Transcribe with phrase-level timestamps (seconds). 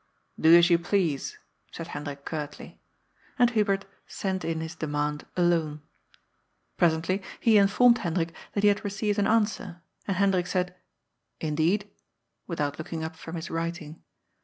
[0.39, 1.35] ^^Do as yoa please,^
[1.71, 2.79] said Hendrik cnrtly.
[3.37, 5.83] And Hubert sent in his demand alone.
[6.75, 10.73] Presently he informed Hendrik that he had received an answer, and Hendrik said:^^
[11.39, 11.87] Indeed?"
[12.47, 14.01] without looking up from his writing.